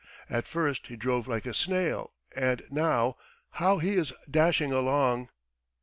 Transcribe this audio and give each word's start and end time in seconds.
At 0.31 0.47
first 0.47 0.87
he 0.87 0.95
drove 0.95 1.27
like 1.27 1.45
a 1.45 1.53
snail 1.53 2.13
and 2.35 2.63
now 2.71 3.17
how 3.51 3.77
he 3.77 3.93
is 3.93 4.11
dashing 4.27 4.71
along!" 4.71 5.29